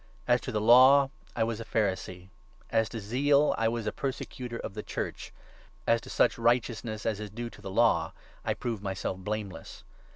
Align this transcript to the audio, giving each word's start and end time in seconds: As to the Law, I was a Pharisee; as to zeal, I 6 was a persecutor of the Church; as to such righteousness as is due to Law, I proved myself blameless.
As 0.27 0.41
to 0.41 0.51
the 0.51 0.59
Law, 0.59 1.11
I 1.35 1.43
was 1.43 1.59
a 1.59 1.63
Pharisee; 1.63 2.31
as 2.71 2.89
to 2.89 2.99
zeal, 2.99 3.53
I 3.55 3.65
6 3.65 3.71
was 3.71 3.85
a 3.85 3.91
persecutor 3.91 4.57
of 4.57 4.73
the 4.73 4.81
Church; 4.81 5.31
as 5.85 6.01
to 6.01 6.09
such 6.09 6.39
righteousness 6.39 7.05
as 7.05 7.19
is 7.19 7.29
due 7.29 7.51
to 7.51 7.69
Law, 7.69 8.11
I 8.43 8.55
proved 8.55 8.81
myself 8.81 9.19
blameless. 9.19 9.83